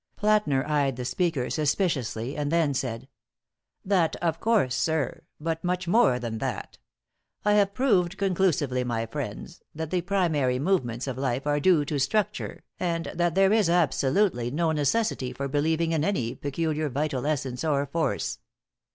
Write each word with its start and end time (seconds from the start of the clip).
Plätner 0.19 0.65
eyed 0.67 0.95
the 0.95 1.05
speaker 1.05 1.51
suspiciously, 1.51 2.35
and 2.35 2.51
then 2.51 2.73
said: 2.73 3.07
"That, 3.85 4.15
of 4.15 4.39
course, 4.39 4.73
sir; 4.75 5.21
but 5.39 5.63
much 5.63 5.87
more 5.87 6.17
than 6.17 6.39
that. 6.39 6.79
I 7.45 7.53
have 7.53 7.75
proved 7.75 8.17
conclusively, 8.17 8.83
my 8.83 9.05
friends, 9.05 9.61
that 9.75 9.91
the 9.91 10.01
primary 10.01 10.57
movements 10.57 11.05
of 11.05 11.19
life 11.19 11.45
are 11.45 11.59
due 11.59 11.85
to 11.85 11.99
structure, 11.99 12.63
and 12.79 13.11
that 13.13 13.35
there 13.35 13.53
is 13.53 13.69
absolutely 13.69 14.49
no 14.49 14.71
necessity 14.71 15.33
for 15.33 15.47
believing 15.47 15.91
in 15.91 16.03
any 16.03 16.33
peculiar 16.33 16.89
vital 16.89 17.27
essence 17.27 17.63
or 17.63 17.85
force. 17.85 18.39